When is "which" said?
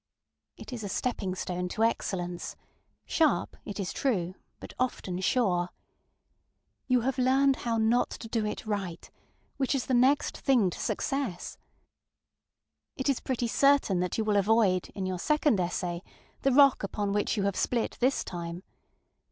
9.57-9.75, 17.13-17.37